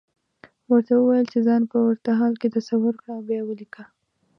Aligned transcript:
ورته 0.71 0.93
وويل 0.95 1.25
چې 1.33 1.39
ځان 1.47 1.61
په 1.71 1.77
ورته 1.87 2.11
حال 2.19 2.33
کې 2.41 2.53
تصور 2.57 2.93
کړه 3.01 3.11
او 3.15 3.21
بيا 3.27 3.41
وليکه. 3.45 3.83